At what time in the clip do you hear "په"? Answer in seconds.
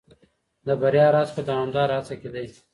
1.37-1.41